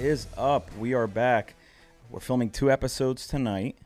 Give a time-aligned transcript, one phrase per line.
[0.00, 0.74] is up?
[0.78, 1.54] We are back.
[2.08, 3.76] We're filming two episodes tonight.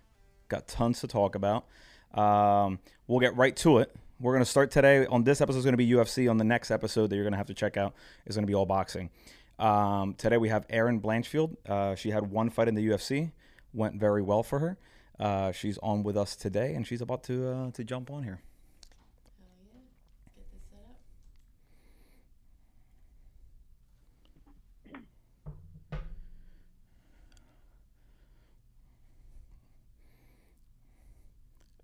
[0.48, 1.66] Got tons to talk about.
[2.14, 2.78] Um,
[3.08, 3.94] we'll get right to it.
[4.20, 5.06] We're going to start today.
[5.06, 6.30] On this episode is going to be UFC.
[6.30, 7.94] On the next episode that you're going to have to check out
[8.26, 9.10] is going to be all boxing.
[9.58, 11.56] Um, today we have Erin Blanchfield.
[11.68, 13.32] Uh, she had one fight in the UFC.
[13.72, 14.78] Went very well for her.
[15.18, 18.40] Uh, she's on with us today, and she's about to uh, to jump on here.
[19.40, 19.80] Hell yeah.
[20.36, 20.96] Get this set up.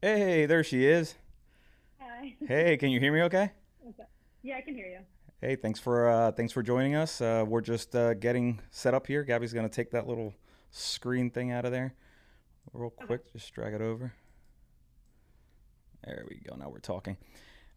[0.03, 1.15] Hey, there she is.
[2.01, 2.35] Hi.
[2.47, 3.21] Hey, can you hear me?
[3.23, 3.51] Okay.
[4.01, 4.09] Up?
[4.43, 5.01] Yeah, I can hear you.
[5.43, 7.21] Hey, thanks for uh, thanks for joining us.
[7.21, 9.23] Uh, we're just uh, getting set up here.
[9.25, 10.33] Gabby's gonna take that little
[10.71, 11.95] screen thing out of there,
[12.73, 13.31] real quick.
[13.35, 14.15] Just drag it over.
[16.05, 16.57] There we go.
[16.57, 17.19] Now we're talking.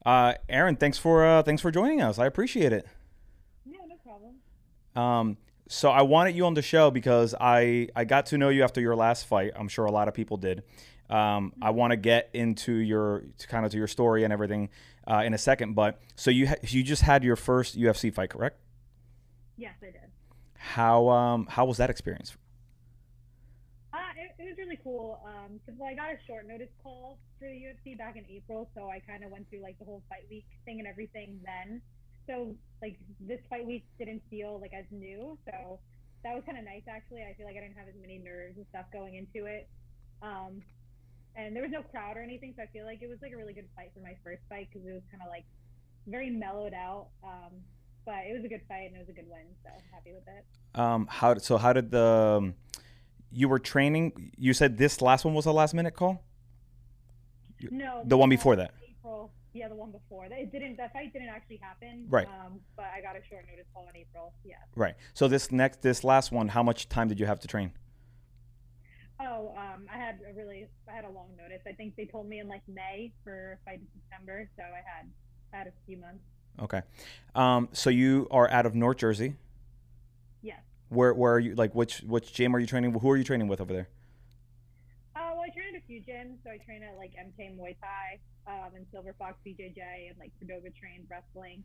[0.05, 2.19] Uh, Erin, thanks for uh, thanks for joining us.
[2.19, 2.87] I appreciate it.
[3.65, 4.35] Yeah, no problem.
[4.95, 5.37] Um,
[5.67, 8.79] so I wanted you on the show because I I got to know you after
[8.79, 9.51] your last fight.
[9.57, 10.63] I'm sure a lot of people did.
[11.09, 14.69] Um, I want to get into your to kind of to your story and everything
[15.07, 15.73] uh, in a second.
[15.73, 18.59] But so you ha- you just had your first UFC fight, correct?
[19.57, 19.95] Yes, I did.
[20.57, 22.35] How um how was that experience?
[23.93, 25.19] Uh, it, it was really cool.
[25.25, 28.69] Um, cause well, I got a short notice call for the UFC back in April,
[28.73, 31.81] so I kind of went through like the whole fight week thing and everything then.
[32.25, 35.79] So like this fight week didn't feel like as new, so
[36.23, 37.21] that was kind of nice actually.
[37.21, 39.67] I feel like I didn't have as many nerves and stuff going into it.
[40.23, 40.63] Um,
[41.35, 43.37] and there was no crowd or anything, so I feel like it was like a
[43.37, 45.45] really good fight for my first fight because it was kind of like
[46.07, 47.07] very mellowed out.
[47.23, 47.51] Um,
[48.05, 50.27] but it was a good fight and it was a good win, so happy with
[50.27, 50.79] it.
[50.79, 51.57] Um, how so?
[51.57, 52.55] How did the um,
[53.31, 54.31] you were training?
[54.37, 56.23] You said this last one was a last minute call.
[57.71, 58.73] No, The one before that.
[58.89, 59.31] April.
[59.53, 60.27] Yeah, the one before.
[60.27, 60.37] that.
[60.37, 60.75] It didn't.
[60.77, 62.07] That fight didn't actually happen.
[62.09, 62.27] Right.
[62.27, 64.33] Um, but I got a short notice call in April.
[64.43, 64.55] Yeah.
[64.75, 64.95] Right.
[65.13, 67.71] So this next this last one, how much time did you have to train?
[69.25, 71.61] Oh, um, I had a really, I had a long notice.
[71.67, 75.09] I think they told me in like May for fight in September, so I had,
[75.53, 76.23] I had a few months.
[76.61, 76.81] Okay.
[77.35, 79.35] Um, so you are out of North Jersey.
[80.41, 80.59] Yes.
[80.89, 81.55] Where where are you?
[81.55, 82.93] Like which which gym are you training?
[82.93, 83.87] Who are you training with over there?
[85.15, 86.37] Uh, well, I train at a few gyms.
[86.43, 90.31] So I train at like MK Muay Thai, um, and Silver Fox BJJ, and like
[90.39, 91.63] Cordova trained wrestling.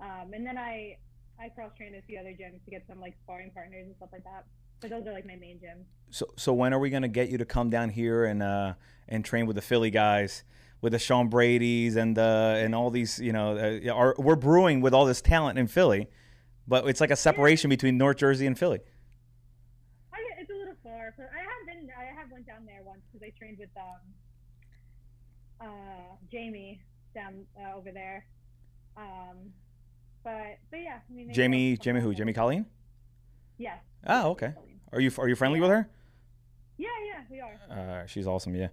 [0.00, 0.96] Um, and then I,
[1.38, 4.10] I cross train a few other gyms to get some like sparring partners and stuff
[4.12, 4.44] like that.
[4.84, 5.86] But those are like my main gyms.
[6.10, 8.74] So so when are we gonna get you to come down here and uh
[9.08, 10.44] and train with the Philly guys,
[10.82, 14.82] with the Sean Brady's and uh and all these you know uh, are we're brewing
[14.82, 16.10] with all this talent in Philly,
[16.68, 18.80] but it's like a separation between North Jersey and Philly.
[20.12, 21.14] I, it's a little far.
[21.18, 21.88] I have been.
[21.98, 26.82] I have went down there once because I trained with um, uh, Jamie
[27.14, 28.26] down uh, over there.
[28.98, 29.54] Um,
[30.22, 31.32] but but yeah, I mean.
[31.32, 32.12] Jamie Jamie who?
[32.12, 32.66] Jamie Colleen?
[33.56, 33.78] Yes.
[34.06, 34.52] Oh okay.
[34.92, 35.88] Are you are you friendly with her?
[36.76, 38.02] Yeah, yeah, we are.
[38.02, 38.54] Uh, she's awesome.
[38.54, 38.68] Yeah,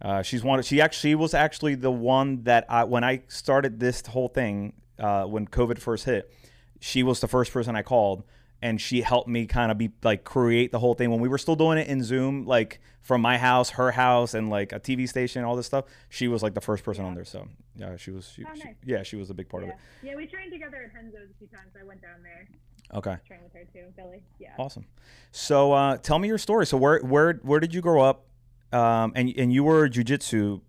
[0.00, 0.62] uh, she's one.
[0.62, 4.72] She actually she was actually the one that I when I started this whole thing
[4.98, 6.32] uh, when COVID first hit.
[6.80, 8.24] She was the first person I called,
[8.60, 11.38] and she helped me kind of be like create the whole thing when we were
[11.38, 15.08] still doing it in Zoom, like from my house, her house, and like a TV
[15.08, 15.84] station, all this stuff.
[16.08, 17.24] She was like the first person on there.
[17.24, 17.46] So
[17.76, 18.28] yeah, she was.
[18.34, 19.68] She, Oh, she- yeah, she was a big part Yeah.
[19.70, 19.80] of it.
[20.08, 21.70] yeah, we trained together at Renzo's a few times.
[21.80, 22.48] I went down there,
[22.94, 23.16] Okay.
[23.26, 24.22] trained with her too, Billy.
[24.38, 24.50] Yeah.
[24.58, 24.84] Awesome.
[25.30, 26.66] So uh, tell me your story.
[26.66, 28.26] So where where where did you grow up?
[28.72, 30.60] Um, and and you were jujitsu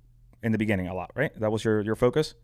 [0.41, 1.37] in the beginning a lot, right?
[1.39, 2.35] That was your your focus.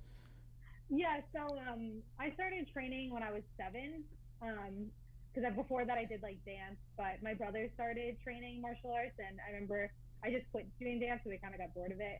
[0.89, 4.03] Yeah, so um, I started training when I was seven.
[4.41, 4.89] Um,
[5.33, 9.37] because before that I did like dance, but my brother started training martial arts, and
[9.47, 9.91] I remember
[10.23, 12.19] I just quit doing dance because I kind of got bored of it.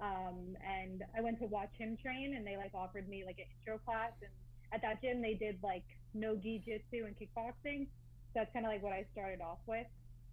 [0.00, 3.48] Um, and I went to watch him train, and they like offered me like an
[3.58, 4.30] intro class, and
[4.72, 7.86] at that gym they did like no gi jitsu and kickboxing.
[8.32, 9.86] So that's kind of like what I started off with.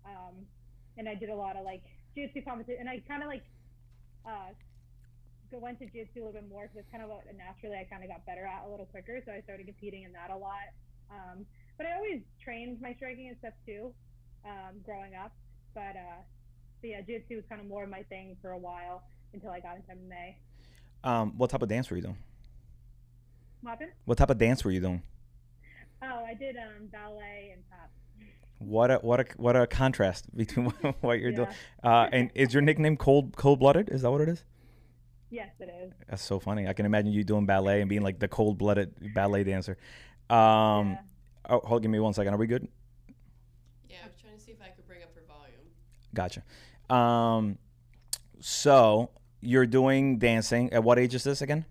[0.06, 0.46] Um,
[0.98, 1.84] and I did a lot of like
[2.16, 3.46] jiu-jitsu competition, and I kind of like
[4.26, 4.54] uh,
[5.52, 8.04] went to jiu-jitsu a little bit more because it's kind of what naturally I kind
[8.04, 9.22] of got better at a little quicker.
[9.26, 10.74] So I started competing in that a lot.
[11.10, 11.46] Um,
[11.78, 13.94] but I always trained my striking and stuff too,
[14.46, 15.34] um, growing up.
[15.74, 16.22] But uh,
[16.82, 19.04] so yeah, jiu-jitsu was kind of more of my thing for a while
[19.34, 20.36] until I got into MMA.
[21.04, 22.18] Um, what type of dance were you doing?
[23.62, 23.92] What happened?
[24.06, 25.02] What type of dance were you doing?
[26.02, 27.92] Oh, I did um, ballet and tap.
[28.60, 30.66] What a what a what a contrast between
[31.02, 31.50] what you're doing.
[31.84, 33.90] Uh, and is your nickname cold cold blooded?
[33.90, 34.44] Is that what it is?
[35.30, 35.92] Yes, it is.
[36.10, 36.68] That's so funny.
[36.68, 39.78] I can imagine you doing ballet and being like the cold blooded ballet dancer.
[40.30, 40.38] Um,
[40.92, 40.98] yeah.
[41.50, 42.34] oh, hold, give me one second.
[42.34, 42.68] Are we good?
[43.90, 45.60] Yeah, I was trying to see if I could bring up her volume.
[46.14, 46.44] Gotcha.
[46.90, 47.58] Um,
[48.40, 49.10] so
[49.42, 50.72] you're doing dancing.
[50.72, 51.66] At what age is this again?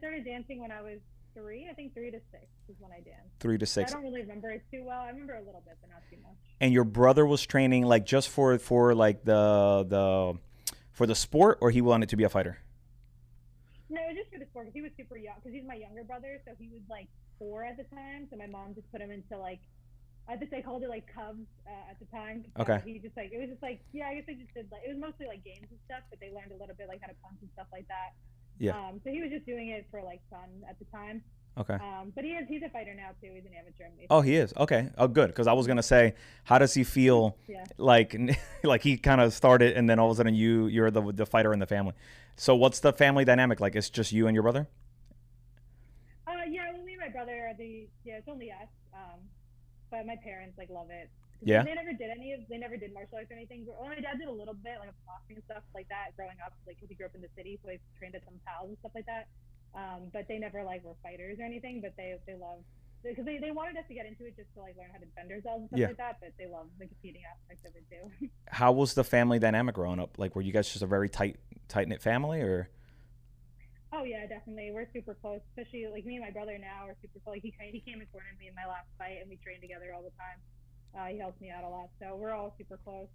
[0.00, 0.98] I started dancing when I was
[1.34, 1.68] three.
[1.70, 3.36] I think three to six is when I danced.
[3.38, 3.92] Three to six.
[3.92, 5.00] I don't really remember it too well.
[5.00, 6.36] I remember a little bit, but not too much.
[6.58, 10.38] And your brother was training like just for for like the the
[10.92, 12.56] for the sport, or he wanted to be a fighter.
[13.90, 15.34] No, just for the sport because he was super young.
[15.36, 17.08] Because he's my younger brother, so he was like
[17.38, 18.26] four at the time.
[18.30, 19.60] So my mom just put him into like,
[20.28, 22.46] I think they called it like Cubs uh, at the time.
[22.58, 22.80] Okay.
[22.86, 24.88] He just like it was just like yeah, I guess they just did like it
[24.88, 27.18] was mostly like games and stuff, but they learned a little bit like how to
[27.20, 28.16] punch and stuff like that.
[28.60, 28.76] Yeah.
[28.76, 31.22] Um, so he was just doing it for like fun at the time.
[31.58, 31.74] Okay.
[31.74, 33.32] Um, but he is he's a fighter now too.
[33.34, 33.84] He's an amateur.
[33.84, 34.52] MMA Oh, he is.
[34.56, 34.90] Okay.
[34.98, 35.28] Oh, good.
[35.28, 36.14] Because I was gonna say,
[36.44, 37.36] how does he feel?
[37.48, 37.64] Yeah.
[37.78, 38.14] Like,
[38.62, 41.26] like he kind of started, and then all of a sudden you you're the the
[41.26, 41.94] fighter in the family.
[42.36, 43.74] So what's the family dynamic like?
[43.74, 44.68] It's just you and your brother.
[46.26, 48.68] Uh, yeah, well, me and my brother are the yeah, it's only us.
[48.94, 49.20] Um,
[49.90, 51.10] but my parents like love it.
[51.42, 51.62] Yeah.
[51.64, 53.64] They never did any of they never did martial arts or anything.
[53.66, 56.52] Well, my dad did a little bit like boxing and stuff like that growing up,
[56.66, 58.78] like because he grew up in the city, so he trained at some pals and
[58.84, 59.28] stuff like that.
[59.74, 61.80] Um, but they never like were fighters or anything.
[61.80, 62.60] But they they love
[63.02, 65.06] because they, they wanted us to get into it just to like learn how to
[65.08, 65.86] defend ourselves and stuff Yeah.
[65.88, 66.16] like that.
[66.20, 68.28] But they love the competing aspect of it too.
[68.52, 70.18] How was the family dynamic growing up?
[70.18, 71.36] Like, were you guys just a very tight
[71.68, 72.68] tight knit family, or?
[73.92, 74.70] Oh yeah, definitely.
[74.70, 77.40] We're super close, especially like me and my brother now are super close.
[77.40, 79.90] Like he he came and cornered me in my last fight, and we trained together
[79.96, 80.38] all the time.
[80.96, 83.08] Uh, he helps me out a lot, so we're all super close.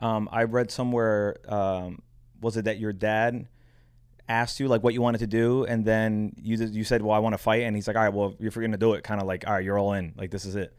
[0.00, 2.02] Um, I read somewhere, um,
[2.40, 3.48] was it that your dad
[4.28, 7.18] asked you like what you wanted to do, and then you you said, "Well, I
[7.18, 9.20] want to fight," and he's like, "All right, well, if you're gonna do it, kind
[9.20, 10.76] of like, all right, you're all in, like this is it."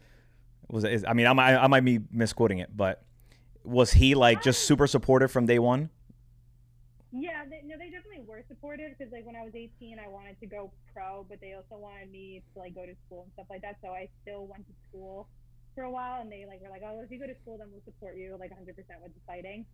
[0.69, 0.93] Was it?
[0.93, 3.03] Is, I mean, I might I might be misquoting it, but
[3.63, 5.89] was he like just super supportive from day one?
[7.11, 10.39] Yeah, they, no, they definitely were supportive because like when I was 18, I wanted
[10.41, 13.45] to go pro, but they also wanted me to like go to school and stuff
[13.49, 13.77] like that.
[13.81, 15.29] So I still went to school
[15.75, 17.67] for a while, and they like were like, "Oh, if you go to school, then
[17.71, 18.65] we'll support you like 100%
[19.03, 19.65] with the fighting."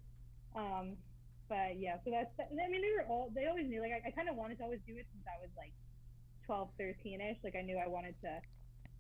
[0.56, 0.98] Um,
[1.48, 2.34] but yeah, so that's.
[2.40, 3.32] I mean, they were all.
[3.34, 3.80] They always knew.
[3.82, 5.72] Like I, I kind of wanted to always do it since I was like
[6.46, 7.38] 12, 13 ish.
[7.44, 8.42] Like I knew I wanted to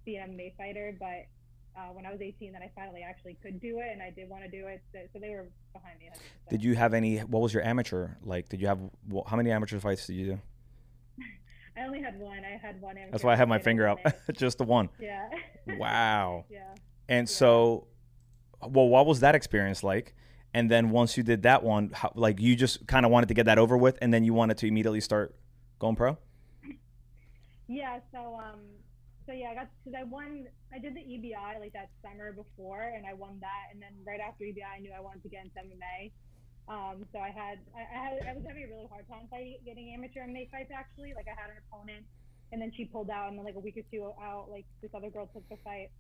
[0.06, 1.27] be an MMA fighter, but.
[1.74, 4.27] Uh, when I was 18, then I finally actually could do it, and I did
[4.27, 4.83] want to do it.
[4.92, 6.09] So, so they were behind me.
[6.13, 6.50] 100%.
[6.50, 7.19] Did you have any?
[7.19, 8.50] What was your amateur like?
[8.50, 8.77] Did you have
[9.09, 10.42] wh- how many amateur fights did you do?
[11.77, 12.39] I only had one.
[12.44, 12.98] I had one.
[13.09, 14.00] That's why I have my finger up,
[14.33, 14.89] just the one.
[15.00, 15.30] Yeah.
[15.77, 16.44] Wow.
[16.50, 16.74] yeah.
[17.11, 17.87] And so,
[18.63, 20.15] well, what was that experience like?
[20.53, 23.33] And then once you did that one, how, like you just kind of wanted to
[23.33, 25.35] get that over with, and then you wanted to immediately start
[25.77, 26.17] going pro.
[27.67, 27.99] Yeah.
[28.13, 28.59] So um,
[29.25, 30.47] so yeah, I got because I won.
[30.73, 33.71] I did the EBI like that summer before, and I won that.
[33.73, 36.11] And then right after EBI, I knew I wanted to get into MMA.
[36.71, 39.59] Um, so I had I, I had I was having a really hard time fighting,
[39.65, 41.11] getting amateur MMA fights actually.
[41.13, 42.05] Like I had an opponent,
[42.53, 44.91] and then she pulled out, and then like a week or two out, like this
[44.95, 45.91] other girl took the fight.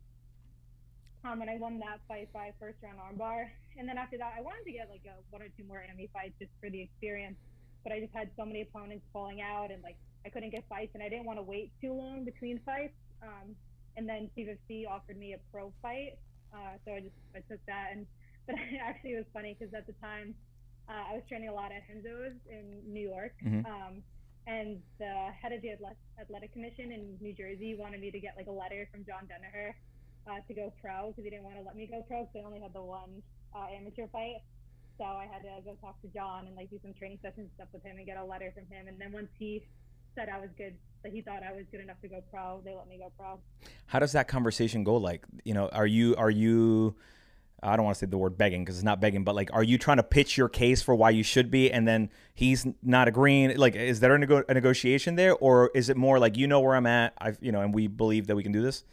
[1.23, 3.45] Um, and I won that fight by first round armbar.
[3.77, 6.09] And then after that, I wanted to get like a, one or two more enemy
[6.11, 7.37] fights just for the experience.
[7.83, 10.91] But I just had so many opponents falling out, and like I couldn't get fights,
[10.93, 12.93] and I didn't want to wait too long between fights.
[13.21, 13.55] Um,
[13.97, 16.17] and then C50 offered me a pro fight,
[16.53, 17.89] uh, so I just I took that.
[17.93, 18.05] And
[18.45, 20.33] but actually, it was funny because at the time
[20.89, 23.65] uh, I was training a lot at Renzo's in New York, Mhm.
[23.65, 24.03] um,
[24.47, 25.69] and the head of the
[26.19, 29.73] athletic commission in New Jersey wanted me to get like a letter from John Danaher
[30.27, 32.45] uh, to go pro because he didn't want to let me go pro because I
[32.45, 33.21] only had the one
[33.55, 34.41] uh, amateur fight.
[34.97, 37.51] So I had to go talk to John and like do some training sessions and
[37.55, 38.87] stuff with him and get a letter from him.
[38.87, 39.65] And then once he
[40.15, 42.75] said I was good, that he thought I was good enough to go pro, they
[42.75, 43.39] let me go pro.
[43.87, 44.97] How does that conversation go?
[44.97, 46.95] Like, you know, are you are you?
[47.63, 49.61] I don't want to say the word begging because it's not begging, but like, are
[49.61, 53.07] you trying to pitch your case for why you should be, and then he's not
[53.07, 53.55] agreeing?
[53.55, 56.59] Like, is there a, nego- a negotiation there, or is it more like you know
[56.59, 58.83] where I'm at, I've you know, and we believe that we can do this?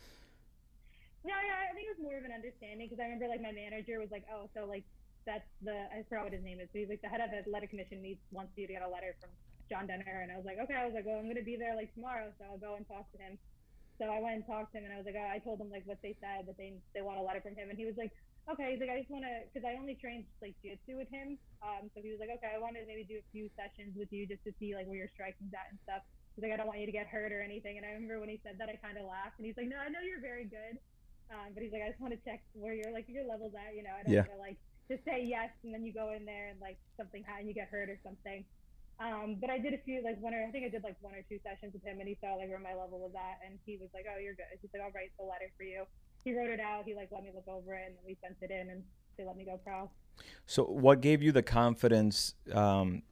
[2.87, 4.87] Because I remember like my manager was like, oh, so like
[5.27, 6.69] that's the I forgot what his name is.
[6.71, 8.89] But he's like the head of the athletic commission needs wants you to get a
[8.89, 9.31] letter from
[9.69, 10.77] John Danaher, and I was like, okay.
[10.79, 13.11] I was like, well, I'm gonna be there like tomorrow, so I'll go and talk
[13.13, 13.37] to him.
[14.01, 15.69] So I went and talked to him, and I was like, oh, I told him
[15.69, 17.99] like what they said that they they want a letter from him, and he was
[17.99, 18.15] like,
[18.49, 18.73] okay.
[18.73, 21.37] He's like, I just want to because I only trained like jiu-jitsu with him.
[21.61, 24.09] Um, so he was like, okay, I want to maybe do a few sessions with
[24.09, 26.07] you just to see like where your striking's at and stuff.
[26.33, 27.77] He's like, I don't want you to get hurt or anything.
[27.77, 29.77] And I remember when he said that, I kind of laughed, and he's like, no,
[29.77, 30.79] I know you're very good.
[31.31, 33.77] Um, but he's like, I just want to check where your like your levels at.
[33.77, 34.25] You know, I don't Yeah.
[34.25, 34.57] want to like
[34.89, 37.55] just say yes and then you go in there and like something ha- and you
[37.55, 38.45] get hurt or something.
[39.01, 41.15] Um, but I did a few like one or I think I did like one
[41.15, 43.59] or two sessions with him and he saw like where my level was at and
[43.67, 44.47] he was like, oh, you're good.
[44.61, 45.85] He's like, I'll write the letter for you.
[46.25, 46.85] He wrote it out.
[46.85, 48.83] He like let me look over it and then we sent it in and
[49.17, 49.91] they let me go pro.
[50.47, 53.03] So, what gave you the confidence, um,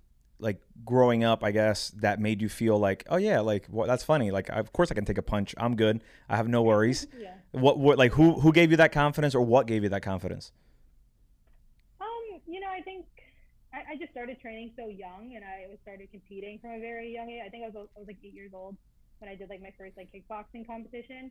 [0.41, 4.03] like growing up, I guess, that made you feel like, oh yeah, like well, that's
[4.03, 4.31] funny.
[4.33, 5.55] Like, of course I can take a punch.
[5.57, 6.03] I'm good.
[6.29, 7.07] I have no worries.
[7.17, 7.35] Yeah.
[7.57, 10.53] What, what, like, who, who gave you that confidence, or what gave you that confidence?
[12.01, 13.07] Um, you know, I think
[13.73, 17.31] I, I just started training so young, and I started competing from a very young
[17.31, 17.43] age.
[17.45, 18.77] I think I was, I was like eight years old,
[19.19, 21.31] when I did like my first like kickboxing competition.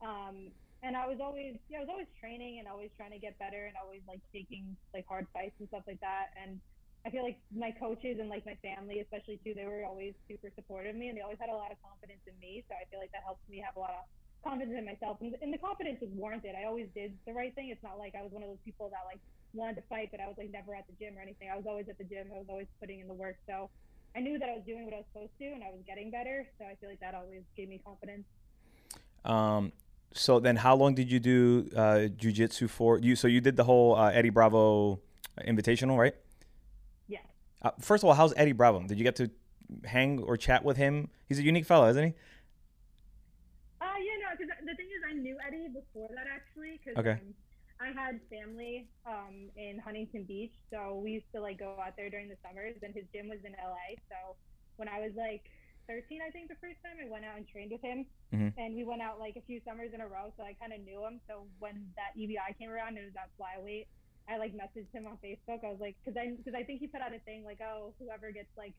[0.00, 3.36] Um, and I was always, yeah, I was always training and always trying to get
[3.42, 6.30] better and always like taking like hard fights and stuff like that.
[6.38, 6.60] And
[7.02, 10.54] I feel like my coaches and like my family, especially too, they were always super
[10.54, 12.62] supportive of me and they always had a lot of confidence in me.
[12.70, 14.06] So I feel like that helps me have a lot of
[14.44, 15.18] confidence in myself.
[15.20, 16.54] And, and the confidence was warranted.
[16.58, 17.70] I always did the right thing.
[17.70, 19.20] It's not like I was one of those people that like
[19.52, 21.48] wanted to fight, but I was like never at the gym or anything.
[21.52, 22.28] I was always at the gym.
[22.34, 23.36] I was always putting in the work.
[23.46, 23.70] So
[24.16, 26.10] I knew that I was doing what I was supposed to and I was getting
[26.10, 26.46] better.
[26.58, 28.24] So I feel like that always gave me confidence.
[29.24, 29.72] Um,
[30.12, 32.98] so then, how long did you do uh, jujitsu for?
[32.98, 35.00] You so you did the whole uh, Eddie Bravo
[35.46, 36.14] Invitational, right?
[37.06, 37.18] Yeah.
[37.62, 38.82] Uh, first of all, how's Eddie Bravo?
[38.86, 39.30] Did you get to
[39.84, 41.10] hang or chat with him?
[41.28, 42.14] He's a unique fellow, isn't he?
[43.80, 47.16] Uh, yeah, no, because the thing is, I knew Eddie before that actually, because Okay.
[47.16, 47.34] um,
[47.80, 52.10] I had family um, in Huntington Beach, so we used to like go out there
[52.10, 53.96] during the summers, and his gym was in LA.
[54.10, 54.36] So
[54.76, 55.42] when I was like
[55.88, 58.52] 13, I think the first time I went out and trained with him, Mhm.
[58.58, 60.80] and we went out like a few summers in a row, so I kind of
[60.82, 61.20] knew him.
[61.26, 63.86] So when that EBI came around and it was at flyweight,
[64.28, 65.64] I like messaged him on Facebook.
[65.64, 67.94] I was like, because I because I think he put out a thing like, oh,
[67.98, 68.74] whoever gets like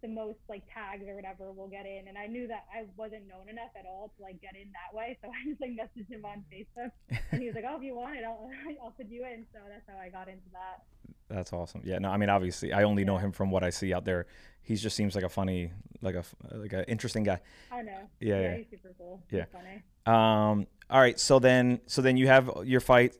[0.00, 2.08] the most like tags or whatever will get in.
[2.08, 4.96] And I knew that I wasn't known enough at all to like get in that
[4.96, 5.18] way.
[5.22, 6.90] So I just like messaged him on Facebook
[7.30, 8.50] and he was like, Oh, if you want it, I'll
[8.82, 9.46] I'll put you in.
[9.52, 10.84] So that's how I got into that.
[11.28, 11.82] That's awesome.
[11.84, 14.26] Yeah, no, I mean, obviously, I only know him from what I see out there.
[14.62, 17.40] He just seems like a funny, like a like an interesting guy.
[17.70, 18.08] I know.
[18.20, 18.56] Yeah, yeah.
[18.56, 19.22] he's super cool.
[19.30, 19.44] Yeah.
[19.52, 19.82] Funny.
[20.06, 23.14] Um, all right, so then, so then you have your fight,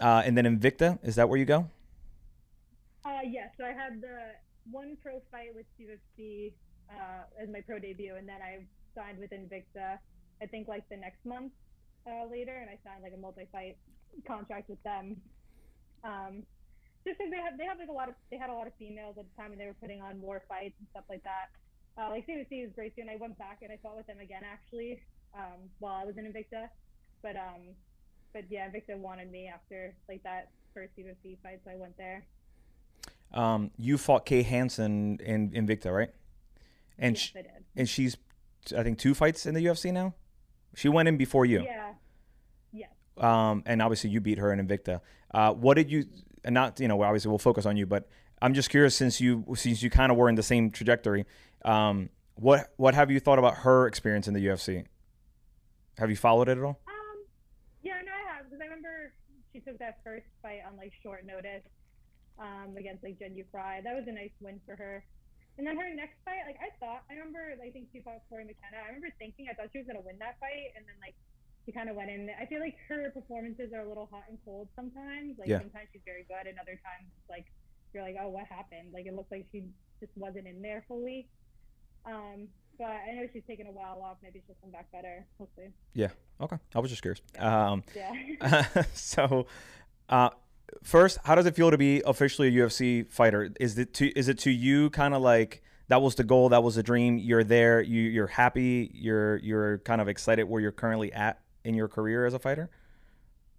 [0.00, 0.98] uh, and then Invicta.
[1.02, 1.68] Is that where you go?
[3.04, 4.32] Uh yeah, so I had the
[4.64, 6.54] one pro fight with UFC
[6.90, 9.98] uh as my pro debut and then I signed with Invicta
[10.42, 11.52] I think like the next month
[12.06, 13.78] uh, later and I signed like a multi fight
[14.26, 15.22] contract with them.
[16.04, 16.46] Um
[17.06, 18.74] just because they have they have like a lot of they had a lot of
[18.78, 21.48] females at the time and they were putting on more fights and stuff like that.
[21.96, 24.18] Uh, like CVC is great too, and I went back and I fought with them
[24.20, 25.00] again actually
[25.36, 26.68] um, while I was in Invicta,
[27.22, 27.76] but um,
[28.32, 32.26] but yeah, Invicta wanted me after like that first UFC fight, so I went there.
[33.34, 36.10] Um, you fought Kay Hansen in Invicta, right?
[36.98, 37.50] And yes, sh- I did.
[37.76, 38.16] and she's,
[38.76, 40.14] I think, two fights in the UFC now.
[40.76, 41.62] She went in before you.
[41.62, 41.92] Yeah.
[42.72, 42.90] Yes.
[43.18, 45.00] Um, and obviously you beat her in Invicta.
[45.32, 46.04] Uh, what did you?
[46.44, 48.08] And not you know, obviously we'll focus on you, but
[48.40, 51.26] I'm just curious since you since you kind of were in the same trajectory.
[51.64, 54.84] Um, what what have you thought about her experience in the UFC?
[55.98, 56.80] Have you followed it at all?
[56.86, 57.24] Um,
[57.82, 59.12] yeah, no, I have because I remember
[59.52, 61.62] she took that first fight on like short notice
[62.38, 63.80] um, against like Jen Fry.
[63.82, 65.04] That was a nice win for her.
[65.56, 68.42] And then her next fight, like I thought, I remember, I think she fought Cory
[68.44, 68.82] McKenna.
[68.82, 71.14] I remember thinking I thought she was gonna win that fight, and then like
[71.64, 72.28] she kind of went in.
[72.40, 75.38] I feel like her performances are a little hot and cold sometimes.
[75.38, 75.60] Like Yeah.
[75.62, 77.46] sometimes she's very good, and other times like
[77.94, 78.90] you're like, oh, what happened?
[78.92, 81.28] Like it looked like she just wasn't in there fully.
[82.04, 84.16] Um, but I know she's taken a while off.
[84.22, 85.24] Maybe she'll come back better.
[85.38, 85.70] We'll see.
[86.40, 87.22] Okay, I was just curious.
[87.38, 88.66] Um, Yeah.
[88.94, 89.46] so,
[90.08, 90.30] uh,
[90.82, 93.50] first, how does it feel to be officially a UFC fighter?
[93.60, 96.62] Is it to is it to you kind of like that was the goal, that
[96.62, 97.18] was the dream?
[97.18, 101.74] You're there, you you're happy, you're you're kind of excited where you're currently at in
[101.74, 102.70] your career as a fighter,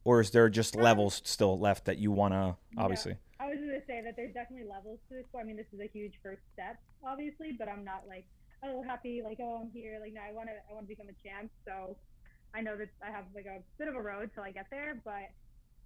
[0.03, 2.81] or is there just Um, levels still left that you want to Yeah.
[2.83, 3.17] obviously?
[3.39, 5.25] I was gonna say that there's definitely levels to this.
[5.38, 8.25] I mean, this is a huge first step, obviously, but I'm not like,
[8.63, 10.00] oh, happy, like, oh, I'm here.
[10.01, 11.51] Like, no, I want to, I want to become a champ.
[11.65, 11.97] So,
[12.53, 15.01] I know that I have like a bit of a road till I get there,
[15.03, 15.29] but,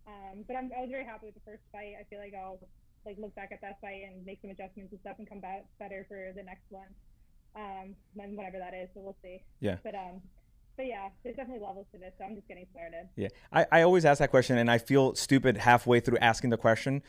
[0.07, 1.93] um, but I'm, I was very happy with the first fight.
[1.99, 2.59] I feel like I'll
[3.05, 5.65] like look back at that fight and make some adjustments and stuff and come back
[5.79, 6.87] better for the next one,
[7.55, 8.89] um, when whenever that is.
[8.93, 9.41] So we'll see.
[9.59, 9.77] Yeah.
[9.83, 10.21] But um,
[10.77, 12.13] but yeah, there's definitely levels to this.
[12.17, 13.09] So I'm just getting started.
[13.15, 16.57] Yeah, I, I always ask that question, and I feel stupid halfway through asking the
[16.57, 17.03] question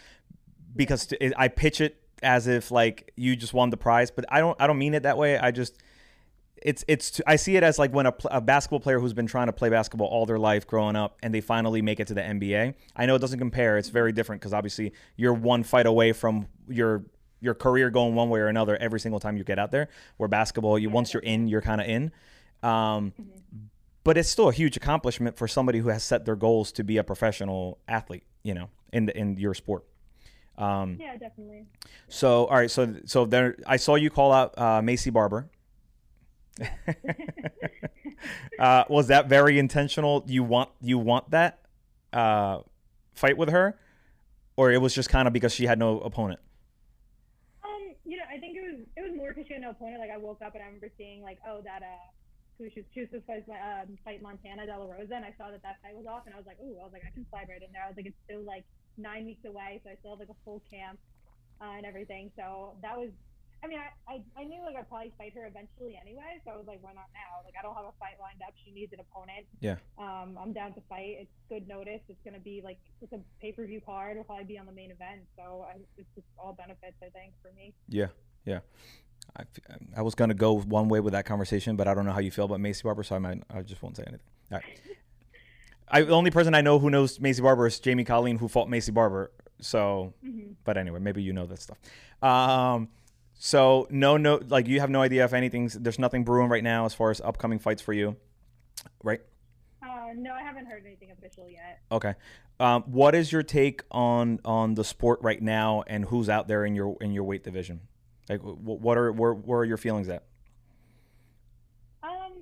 [0.76, 4.40] because it- I pitch it as if like you just won the prize, but I
[4.40, 5.38] don't I don't mean it that way.
[5.38, 5.78] I just
[6.62, 9.46] it's it's I see it as like when a, a basketball player who's been trying
[9.46, 12.20] to play basketball all their life growing up and they finally make it to the
[12.20, 12.74] NBA.
[12.96, 16.46] I know it doesn't compare; it's very different because obviously you're one fight away from
[16.68, 17.04] your
[17.40, 19.88] your career going one way or another every single time you get out there.
[20.18, 22.12] Where basketball, you once you're in, you're kind of in.
[22.62, 23.14] Um,
[24.04, 26.96] but it's still a huge accomplishment for somebody who has set their goals to be
[26.96, 29.84] a professional athlete, you know, in the, in your sport.
[30.58, 31.64] Um, Yeah, definitely.
[32.08, 35.48] so all right, so so there, I saw you call out uh, Maycee Barber.
[38.58, 40.24] uh, was that very intentional?
[40.26, 41.60] You want you want that
[42.12, 42.60] uh,
[43.14, 43.78] fight with her,
[44.56, 46.40] or it was just kind of because she had no opponent?
[47.64, 50.00] Um, you know, I think it was it was more because she had no opponent.
[50.00, 52.10] Like I woke up and I remember seeing like, oh, that uh,
[52.60, 55.50] who she, was supposed to fight, um, fight Montana De La Rosa, and I saw
[55.50, 57.26] that that fight was off, and I was like, ooh, I was like, I can
[57.30, 57.82] slide right in there.
[57.84, 58.64] I was like, it's still like
[58.98, 60.98] nine weeks away, so I still have like a full camp
[61.60, 62.30] uh, and everything.
[62.36, 63.08] So that was
[63.62, 66.56] I mean, I, I, I knew like I'd probably fight her eventually anyway, so I
[66.56, 67.44] was like, why not now?
[67.44, 68.54] Like I don't have a fight lined up.
[68.64, 69.46] She needs an opponent.
[69.60, 69.76] Yeah.
[69.98, 71.16] Um, I'm down to fight.
[71.20, 72.00] It's good notice.
[72.08, 74.12] It's gonna be like it's a pay per view card.
[74.12, 75.20] It'll probably be on the main event.
[75.36, 77.74] So I, it's just all benefits, I think, for me.
[77.88, 78.06] Yeah,
[78.46, 78.60] yeah.
[79.36, 79.44] I,
[79.96, 82.30] I was gonna go one way with that conversation, but I don't know how you
[82.30, 84.26] feel about Maycee Barber, so I might I just won't say anything.
[84.52, 84.64] All right.
[85.92, 88.68] I the only person I know who knows Maycee Barber is Jamie Colleen, who fought
[88.68, 89.32] Maycee Barber.
[89.60, 90.52] So, Mm-hmm.
[90.64, 91.76] but anyway, maybe you know that stuff.
[92.22, 92.88] Um,
[93.42, 96.84] so no, no, like you have no idea if anything's there's nothing brewing right now
[96.84, 98.16] as far as upcoming fights for you,
[99.02, 99.22] right?
[99.82, 101.80] Uh, no, I haven't heard anything official yet.
[101.90, 102.14] Okay.
[102.60, 106.66] Um, what is your take on on the sport right now and who's out there
[106.66, 107.80] in your in your weight division?
[108.28, 110.24] Like, what are where where are your feelings at?
[112.02, 112.32] Um,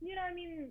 [0.00, 0.68] you know, I mean,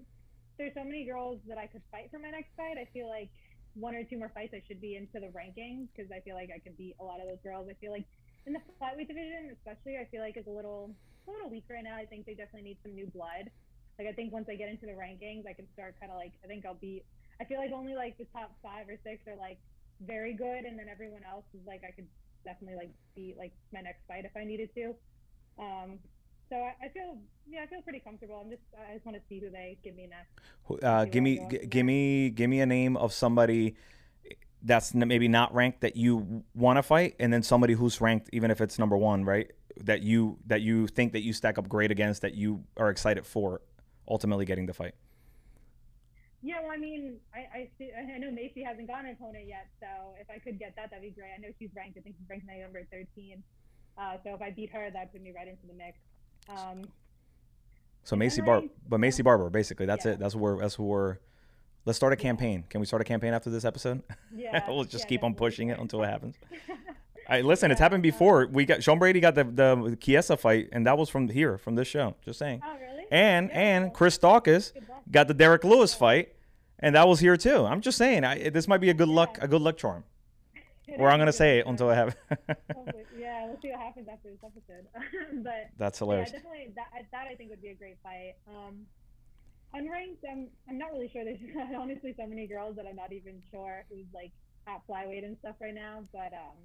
[0.57, 2.77] there's so many girls that I could fight for my next fight.
[2.77, 3.29] I feel like
[3.73, 6.51] one or two more fights I should be into the rankings because I feel like
[6.55, 7.67] I could beat a lot of those girls.
[7.69, 8.05] I feel like
[8.45, 10.91] in the flyweight division, especially, I feel like is a little
[11.27, 11.95] a little weak right now.
[11.95, 13.49] I think they definitely need some new blood.
[13.97, 16.33] Like I think once I get into the rankings, I can start kind of like
[16.43, 17.05] I think I'll beat.
[17.39, 19.59] I feel like only like the top five or six are like
[20.01, 22.07] very good, and then everyone else is like I could
[22.43, 24.95] definitely like beat like my next fight if I needed to.
[25.57, 25.99] Um,
[26.49, 27.17] so I, I feel
[27.49, 28.41] yeah, I feel pretty comfortable.
[28.43, 30.83] I'm just I just want to see who they give me next.
[30.83, 33.75] Uh, give me g- give me give me a name of somebody
[34.63, 38.49] that's maybe not ranked that you want to fight, and then somebody who's ranked, even
[38.49, 39.51] if it's number one, right?
[39.81, 43.25] That you that you think that you stack up great against, that you are excited
[43.25, 43.61] for,
[44.07, 44.95] ultimately getting the fight.
[46.41, 49.67] Yeah, well, I mean, I I, see, I know Maycee hasn't gotten an opponent yet,
[49.79, 49.87] so
[50.19, 51.31] if I could get that, that'd be great.
[51.37, 51.97] I know she's ranked.
[51.97, 53.41] I think she's ranked number 13.
[53.97, 55.97] Uh, so if I beat her, that put me right into the mix.
[56.49, 56.81] Um,
[58.03, 60.13] So Maycee I'm Bar, but Maycee Barber, basically, that's Yeah.
[60.13, 60.19] it.
[60.19, 61.19] That's where that's where.
[61.85, 62.63] Let's start a campaign.
[62.69, 64.03] Can we start a campaign after this episode?
[64.33, 66.35] yeah, we'll just yeah, keep on pushing it until it happens.
[67.29, 67.71] I listen.
[67.71, 68.47] It's happened before.
[68.47, 71.75] We got Sean Brady got the the Chiesa fight, and that was from here, from
[71.75, 72.15] this show.
[72.23, 72.61] Just saying.
[72.65, 73.05] Oh, really?
[73.11, 74.73] And Yeah, and Chris Daukaus
[75.09, 76.35] got the Derrick Lewis fight,
[76.79, 77.65] and that was here too.
[77.65, 78.23] I'm just saying.
[78.23, 80.03] I, this might be a good luck a good luck charm.
[80.99, 82.15] Or I'm gonna say it until I have.
[83.17, 84.85] yeah, we'll see what happens after this episode.
[85.43, 86.31] but That's yeah, hilarious.
[86.31, 88.35] definitely that that I think would be a great fight.
[88.47, 88.85] Um,
[89.75, 91.23] unranked, I'm I'm not really sure.
[91.25, 91.39] There's
[91.77, 94.31] honestly so many girls that I'm not even sure who's like
[94.67, 96.03] at flyweight and stuff right now.
[96.13, 96.57] But um,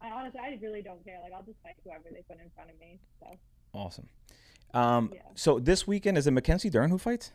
[0.00, 1.18] I honestly I really don't care.
[1.22, 2.98] Like I'll just fight whoever they put in front of me.
[3.20, 3.26] So
[3.72, 4.08] Awesome.
[4.74, 5.20] Um, Yeah.
[5.34, 7.32] so this weekend is it Mackenzie Dern who fights?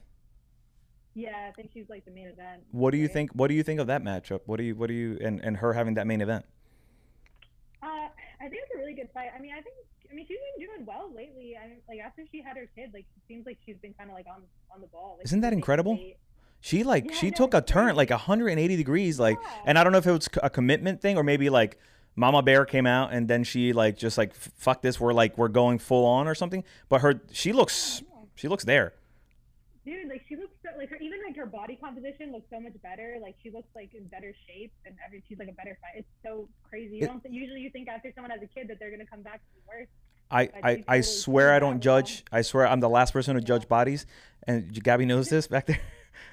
[1.14, 2.64] yeah, I think she's like the main event.
[2.72, 3.14] What do you right?
[3.14, 3.32] think?
[3.34, 4.42] What do you think of that matchup?
[4.46, 6.46] What do you what do you and and her having that main event?
[7.84, 8.08] Uh,
[8.40, 9.30] I think it's a really good fight.
[9.36, 9.76] I mean, I think
[10.12, 11.56] I mean she's been doing well lately.
[11.64, 14.10] I mean, like after she had her kid, like it seems like she's been kind
[14.10, 14.42] of like on
[14.74, 15.16] on the ball.
[15.18, 16.00] Like, Isn't that incredible?
[16.60, 19.50] She like Yeah, she no, took a turn like 180 degrees like Yeah.
[19.66, 21.80] and I don't know if it was a commitment thing or maybe like
[22.16, 25.48] Mama Bear came out and then she like just like fuck this we're like we're
[25.48, 28.18] going full on or something but her she looks Yeah.
[28.36, 28.94] she looks there.
[29.86, 33.18] Dude, like she looks like her even like her body composition looks so much better.
[33.22, 35.98] Like she looks like in better shape and every she's like a better fight.
[35.98, 36.98] It's so crazy.
[36.98, 39.42] You don't usually you think after someone has a kid that they're gonna come back
[39.42, 39.88] to be worse.
[40.30, 41.80] I, Like, I, I swear I don't well.
[41.80, 42.24] judge.
[42.32, 44.06] I swear I'm the last person to judge bodies,
[44.48, 45.80] and Gabby knows this back there.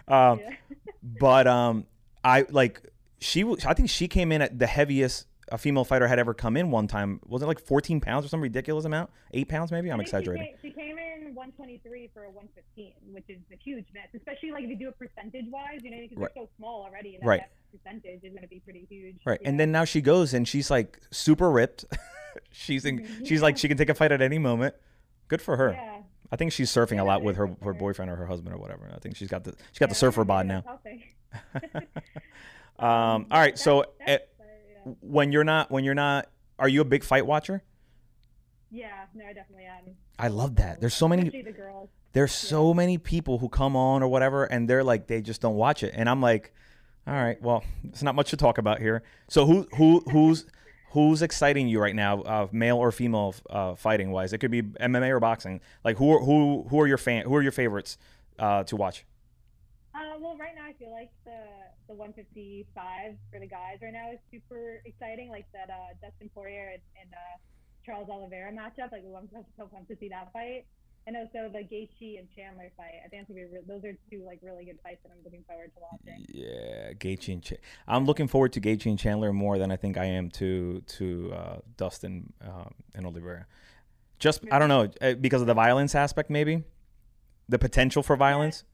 [0.06, 0.54] Um, yeah.
[1.20, 1.86] but um,
[2.24, 2.82] I like
[3.20, 3.44] she.
[3.66, 6.70] I think she came in at the heaviest a female fighter had ever come in
[6.70, 7.20] one time.
[7.26, 9.10] Was it like 14 pounds or some ridiculous amount?
[9.32, 9.90] Eight pounds maybe.
[9.90, 10.46] I'm think she exaggerating.
[10.46, 14.64] came- She came, in 123 for a 115, which is a huge miss, especially like
[14.64, 15.80] if you do it percentage wise.
[15.82, 16.30] You know, because Right.
[16.34, 17.14] they're so small already.
[17.14, 17.42] And that Right.
[17.72, 19.16] percentage is gonna be pretty huge.
[19.24, 19.58] Right, and Yeah.
[19.58, 21.84] then now she goes and she's like super ripped.
[22.50, 23.26] she's in, Mhm.
[23.26, 24.74] she's like she can take a fight at any moment.
[25.28, 25.72] Good for her.
[25.72, 26.02] Yeah.
[26.30, 28.58] I think she's surfing Yeah, a lot with her her boyfriend or her husband or
[28.58, 28.90] whatever.
[28.94, 30.62] I think she's got the she got the surfer bod now.
[30.84, 31.84] that's.
[32.78, 34.18] Um, all right, so that's- eh, yeah.
[35.00, 37.62] When you're not when you're not are you a big fight watcher?
[38.70, 39.96] Yeah, no, I definitely am.
[40.18, 40.80] I love that.
[40.80, 41.88] There's so many the girls.
[42.12, 45.56] there's so many people who come on or whatever and they're like they just don't
[45.56, 46.52] watch it and I'm like
[47.08, 49.02] all right, well, it's not much to talk about here.
[49.28, 50.44] So who who who's
[50.90, 54.32] who's exciting you right now, uh, male or female uh, fighting wise?
[54.32, 55.60] It could be MMA or boxing.
[55.84, 57.96] Like who are, who who are your fan who are your favorites
[58.38, 59.06] uh, to watch?
[59.94, 61.40] Uh, well, right now I feel like the
[61.88, 65.30] the 155 for the guys right now is super exciting.
[65.30, 67.36] Like that uh, Dustin Poirier and, and uh,
[67.84, 68.92] Charles Oliveira matchup.
[68.92, 70.66] Like I'm so, pumped to see that fight.
[71.06, 73.00] And also the Gaethje and Chandler fight.
[73.02, 75.72] I think be re- those are two like really good fights that I'm looking forward
[75.74, 76.26] to watching.
[76.28, 77.54] Yeah, Gaethje and Ch-
[77.86, 81.32] I'm looking forward to Gaethje and Chandler more than I think I am to to
[81.34, 83.46] uh, Dustin um, and Oliveira.
[84.18, 86.64] Just I don't know uh, because of the violence aspect, maybe
[87.48, 88.64] the potential for violence.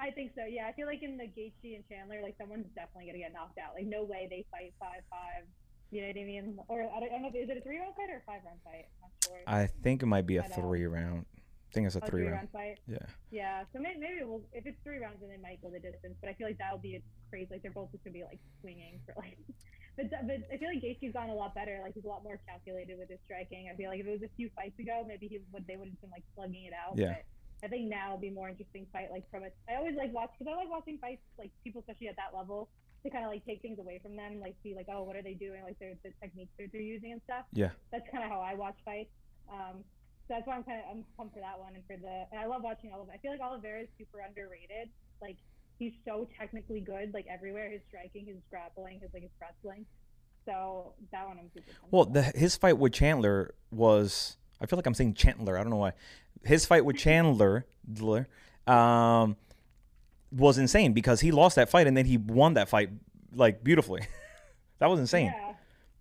[0.00, 0.44] I think so.
[0.48, 3.58] Yeah, I feel like in the Gaethje and Chandler, like someone's definitely gonna get knocked
[3.58, 3.74] out.
[3.74, 5.44] Like no way they fight five five
[5.90, 6.58] You know what I mean?
[6.68, 7.28] Or I don't, I don't know.
[7.34, 8.88] If, is it a three round fight or a five round fight?
[8.88, 9.42] I'm not sure.
[9.46, 11.26] I think it might be a three round.
[11.36, 12.48] I think it's a A three three round.
[12.48, 12.78] round fight.
[12.88, 13.06] Yeah.
[13.30, 13.62] Yeah.
[13.72, 16.16] So maybe, maybe we'll, if it's three rounds, then they might go the distance.
[16.20, 17.46] But I feel like that'll be a crazy.
[17.52, 19.36] Like they're both just gonna be like swinging for like.
[19.98, 21.80] But, but I feel like Gaethje's gone a lot better.
[21.82, 23.68] Like he's a lot more calculated with his striking.
[23.70, 25.88] I feel like if it was a few fights ago, maybe he would they would
[25.90, 26.96] have been like slugging it out.
[26.96, 27.08] Yeah.
[27.20, 27.24] But
[27.62, 29.54] I think now it'll be more interesting fight like from it.
[29.68, 32.68] I always like watch because I like watching fights like people especially at that level
[33.02, 35.22] to kind of like take things away from them, like see like oh what are
[35.22, 37.44] they doing, like their the techniques that they're using and stuff.
[37.52, 37.70] Yeah.
[37.92, 39.10] That's kind of how I watch fights.
[39.52, 39.84] Um,
[40.28, 42.40] so that's why I'm kind of I'm pumped for that one and for the and
[42.40, 43.12] I love watching Oliver.
[43.12, 44.88] I feel like Oliveira is super underrated.
[45.20, 45.36] Like
[45.78, 47.70] he's so technically good, like everywhere.
[47.70, 49.86] His striking, his grappling, his like his wrestling.
[50.46, 51.72] So that one I'm super.
[51.90, 54.36] Well, the, his fight with Chandler was.
[54.60, 55.58] I feel like I'm saying Chandler.
[55.58, 55.92] I don't know why.
[56.44, 57.66] His fight with Chandler
[58.66, 59.36] um,
[60.32, 62.90] was insane because he lost that fight and then he won that fight
[63.34, 64.02] like beautifully.
[64.78, 65.32] that was insane.
[65.34, 65.54] Yeah.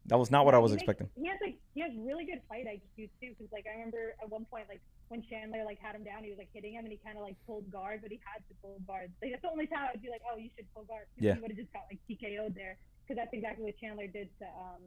[0.08, 1.10] That was not what I was he makes- expecting.
[1.16, 3.30] He has like he has really good fight IQ too.
[3.38, 6.30] Because like I remember at one point like when Chandler like had him down, he
[6.30, 8.54] was like hitting him and he kind of like pulled guard, but he had to
[8.62, 9.12] pull guard.
[9.22, 11.06] Like that's the only time I'd be like, oh, you should pull guard.
[11.20, 11.36] Yeah.
[11.36, 14.46] He would have just got like TKO'd there because that's exactly what Chandler did to
[14.46, 14.82] um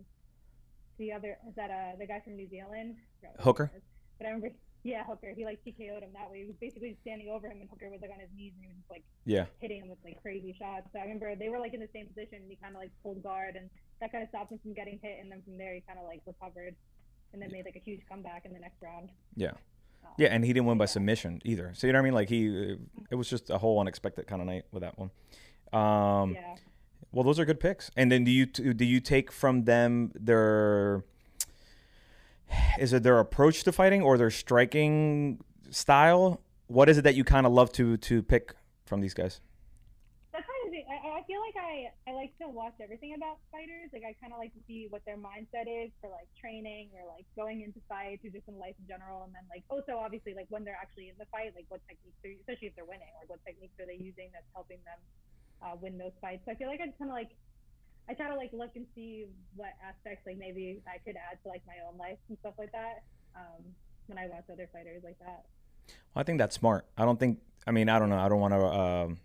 [0.98, 3.70] the other is that uh the guy from New Zealand I forgot what his Hooker?
[4.18, 4.50] But I remember
[4.84, 6.40] yeah Hooker he like TKO'd him that way.
[6.40, 8.68] He was basically standing over him and Hooker was like on his knees and he
[8.68, 9.46] was just like Yeah.
[9.60, 10.86] hitting him with like crazy shots.
[10.92, 12.90] So I remember they were like in the same position and he kind of like
[13.02, 15.18] pulled guard and that kind of stopped him from getting hit.
[15.20, 16.74] And then from there he kind of like recovered
[17.32, 19.10] and then made like a huge comeback in the next round.
[19.36, 19.52] Yeah.
[20.04, 20.98] Um, Yeah, and he didn't win by Yeah.
[20.98, 21.72] submission either.
[21.74, 22.14] So you know what I mean?
[22.14, 22.76] Like he,
[23.10, 25.10] it was just a whole unexpected kind of night with that one.
[25.72, 26.56] Um, yeah.
[27.12, 27.90] Well, those are good picks.
[27.96, 31.04] And then do you do you take from them their
[32.78, 36.40] is it their approach to fighting or their striking style?
[36.66, 38.54] What is it that you kind of love to to pick
[38.86, 39.40] from these guys?
[40.32, 40.72] That's kind of.
[40.72, 43.92] I, I feel like I, I like to watch everything about fighters.
[43.92, 47.04] Like I kind of like to see what their mindset is for like training or
[47.04, 49.28] like going into fights or just in life in general.
[49.28, 52.16] And then like also obviously like when they're actually in the fight, like what techniques,
[52.24, 54.96] are, especially if they're winning, like what techniques are they using that's helping them
[55.64, 56.42] uh, win those fights.
[56.44, 57.30] So I feel like I kind of like
[58.08, 61.48] I try to like look and see what aspects like maybe I could add to
[61.48, 63.04] like my own life and stuff like that.
[63.36, 63.62] Um,
[64.06, 65.44] when I watch other fighters like that.
[65.88, 66.86] Well, I think that's smart.
[66.98, 67.38] I don't think.
[67.66, 68.18] I mean, I don't know.
[68.18, 69.18] I don't want to um,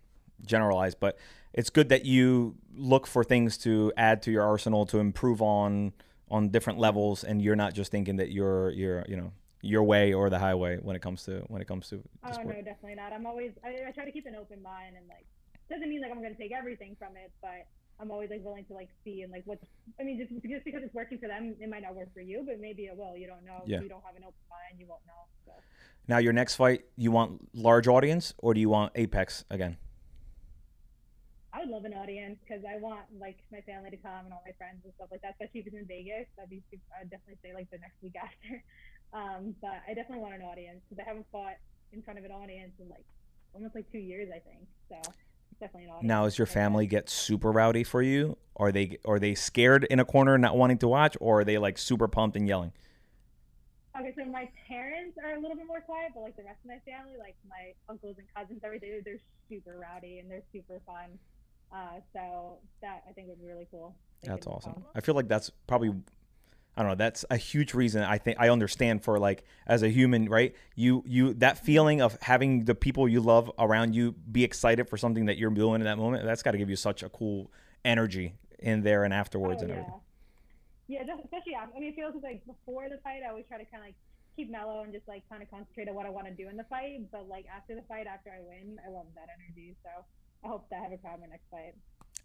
[0.46, 1.18] generalize, but
[1.52, 5.92] it's good that you look for things to add to your arsenal to improve on
[6.30, 10.12] on different levels, and you're not just thinking that you're you're you know your way
[10.12, 12.46] or the highway when it comes to when it comes to Oh sport.
[12.46, 13.12] no, definitely not.
[13.12, 15.26] I'm always I, I try to keep an open mind and like
[15.70, 17.66] doesn't mean like I'm gonna take everything from it, but
[18.00, 19.64] I'm always like willing to like see and like what's
[19.98, 22.44] I mean just just because it's working for them, it might not work for you,
[22.46, 23.16] but maybe it will.
[23.16, 23.62] You don't know.
[23.66, 23.78] Yeah.
[23.78, 25.26] If you don't have an open mind, you won't know.
[25.46, 25.52] So
[26.06, 29.76] Now, your next fight, you want large audience or do you want Apex again?
[31.52, 34.42] I would love an audience because I want like my family to come and all
[34.46, 35.32] my friends and stuff like that.
[35.32, 36.62] Especially if it's in Vegas, that'd be
[36.94, 38.62] I'd definitely say like the next week after.
[39.12, 41.58] Um, but I definitely want an audience because I haven't fought
[41.92, 43.04] in front of an audience in like
[43.54, 44.68] almost like two years, I think.
[44.88, 45.00] So
[45.60, 46.06] definitely audience.
[46.06, 48.36] Now, is your family get super rowdy for you?
[48.56, 51.58] Are they are they scared in a corner, not wanting to watch, or are they
[51.58, 52.72] like super pumped and yelling?
[53.98, 56.68] Okay, so my parents are a little bit more quiet, but like the rest of
[56.68, 59.18] my family, like my uncles and cousins, everything, they're
[59.48, 61.18] super rowdy and they're super fun.
[61.72, 63.94] Uh, so that I think would be really cool.
[64.22, 64.84] That's awesome.
[64.94, 65.92] I feel like that's probably
[66.78, 69.88] I don't know, that's a huge reason I think I understand for like as a
[69.88, 70.54] human, right?
[70.76, 74.96] You you that feeling of having the people you love around you be excited for
[74.96, 77.50] something that you're doing in that moment, that's got to give you such a cool
[77.84, 79.74] energy in there and afterwards Oh, and yeah.
[79.80, 80.00] everything.
[80.86, 83.58] Yeah, just, especially after, I mean, it feels like before the fight, I always try
[83.58, 83.96] to kind of like
[84.36, 86.56] keep mellow and just like kind of concentrate on what I want to do in
[86.56, 87.10] the fight.
[87.10, 89.74] But like after the fight, after I win, I love that energy.
[89.82, 89.90] So
[90.44, 91.74] I hope that I have a crowd in my next fight.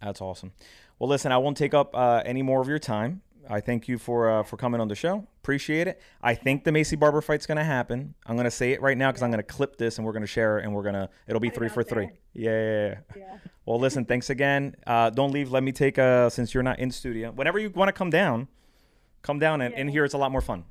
[0.03, 0.51] That's awesome.
[0.99, 3.21] Well, listen, I won't take up uh, any more of your time.
[3.49, 5.27] I thank you for uh, for coming on the show.
[5.41, 5.99] Appreciate it.
[6.21, 8.13] I think the Maycee Barber fight's gonna happen.
[8.25, 10.59] I'm gonna say it right now because I'm gonna clip this and we're gonna share
[10.59, 12.09] it and we're gonna it'll be three for three.
[12.33, 12.95] Yeah, yeah, yeah.
[13.17, 13.37] Yeah.
[13.65, 14.75] Well, listen, thanks again.
[14.85, 15.49] Uh, don't leave.
[15.49, 17.31] Let me take uh since you're not in studio.
[17.31, 18.49] Whenever you want to come down,
[19.21, 20.65] come down and in here it's a lot more fun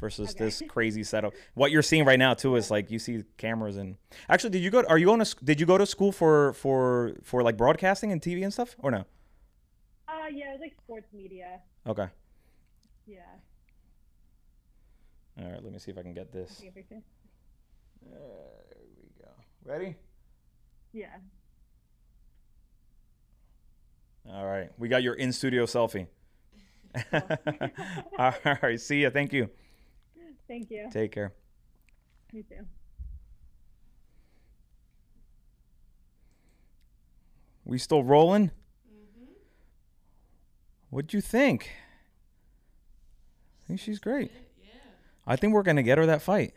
[0.00, 0.44] versus Okay.
[0.44, 1.34] this crazy setup.
[1.54, 3.96] What you're seeing right now too is like you see cameras and
[4.28, 7.14] actually did you go are you going to did you go to school for for
[7.22, 9.04] for like broadcasting and TV and stuff or no?
[10.08, 11.60] Uh, yeah, it like sports media.
[11.86, 12.08] Okay.
[13.06, 13.18] Yeah.
[15.40, 16.56] All right, let me see if I can get this.
[16.58, 17.00] Take a picture.
[18.02, 18.18] There
[19.02, 19.30] we go.
[19.64, 19.96] Ready?
[20.92, 21.06] Yeah.
[24.30, 24.70] All right.
[24.78, 26.06] We got your in studio selfie.
[28.18, 28.80] All right.
[28.80, 29.10] See ya.
[29.10, 29.48] Thank you.
[30.48, 30.88] Thank you.
[30.90, 31.32] Take care.
[32.32, 32.66] You too.
[37.64, 38.46] We still rolling?
[38.46, 39.32] Mm-hmm.
[40.88, 41.70] What'd you think?
[43.62, 44.32] I think she's great.
[44.62, 44.70] Yeah.
[45.26, 46.54] I think we're gonna get her that fight.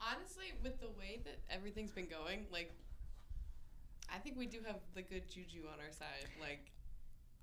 [0.00, 2.72] Honestly, with the way that everything's been going, like,
[4.10, 6.28] I think we do have the good juju on our side.
[6.40, 6.70] Like,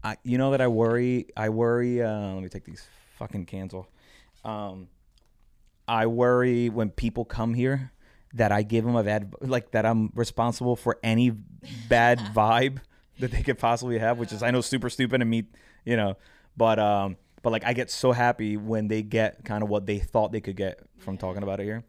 [0.04, 1.28] I, you know that I worry.
[1.38, 2.02] I worry.
[2.02, 2.88] Uh, let me take these
[3.20, 3.88] fucking cans off.
[4.44, 4.88] Um,
[5.92, 7.92] I worry when people come here
[8.36, 11.32] that I give them a bad, like that I'm responsible for any
[11.90, 12.78] bad vibe
[13.20, 15.44] that they could possibly have, which is I know super stupid and me,
[15.84, 16.16] you know,
[16.56, 20.00] but um, but like I get so happy when they get kind of what they
[20.00, 21.84] thought they could get from talking about it here.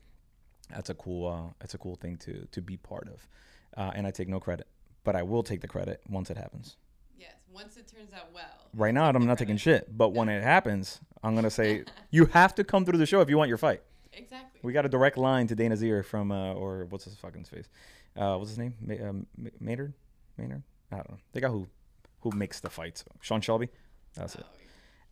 [0.68, 1.28] That's a cool.
[1.28, 3.28] Uh, that's a cool thing to to be part of,
[3.76, 4.66] uh, and I take no credit,
[5.04, 6.76] but I will take the credit once it happens.
[7.16, 8.42] yes, once it turns out well.
[8.74, 12.52] Right now, I'm not taking shit, but when it happens, I'm gonna say you have
[12.56, 13.80] to come through the show if you want your fight.
[14.12, 14.60] Exactly.
[14.62, 17.68] We got a direct line to Dana's ear from, uh, or what's his fucking face?
[18.16, 18.74] Uh, what's his name?
[18.80, 19.26] Ma- um,
[19.60, 19.94] Maynard?
[20.36, 20.62] Maynard?
[20.90, 21.18] I don't know.
[21.32, 21.66] The guy who
[22.20, 23.04] who makes the fights.
[23.20, 23.68] Sean Shelby.
[24.14, 24.44] That's it.
[24.44, 24.52] Oh,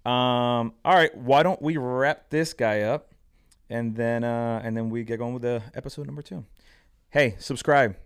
[0.06, 0.60] yeah.
[0.60, 0.74] Um.
[0.84, 1.14] All right.
[1.16, 3.12] Why don't we wrap this guy up,
[3.68, 6.44] and then uh, and then we get going with the episode number two.
[7.10, 7.96] Hey, subscribe.